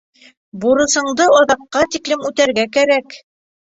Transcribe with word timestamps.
Бурысыңды 0.63 1.27
аҙаҡҡа 1.43 1.85
тиклем 1.97 2.25
үтәргә 2.31 2.67
кәрәк. 2.79 3.19